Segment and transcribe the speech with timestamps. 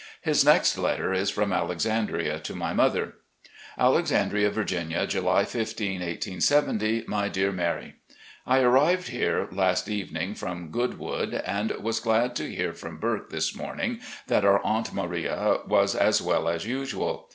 [0.23, 3.17] His next letter is from Alexandria to my mother:
[3.77, 7.03] "Alexandria, Virginia, July 15, 1870.
[7.07, 7.93] "My Dear Mary:
[8.47, 13.55] I arrived here last evening from Goodwood, and was glad to hear from Burke this
[13.55, 17.29] morning that our Aunt Maria was as well as usual.